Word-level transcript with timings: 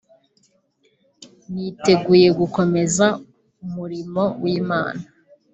niteguye 1.51 2.29
gukomeza 2.39 3.05
umurimo 3.65 4.23
w’Imana 4.43 5.03